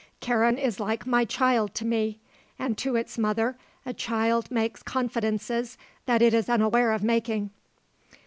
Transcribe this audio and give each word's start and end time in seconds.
Karen 0.19 0.57
is 0.57 0.79
like 0.79 1.05
my 1.05 1.23
child 1.23 1.75
to 1.75 1.85
me; 1.85 2.19
and 2.57 2.75
to 2.75 2.95
its 2.95 3.19
mother 3.19 3.55
a 3.85 3.93
child 3.93 4.49
makes 4.49 4.81
confidences 4.81 5.77
that 6.07 6.23
it 6.23 6.33
is 6.33 6.49
unaware 6.49 6.91
of 6.91 7.03
making. 7.03 7.51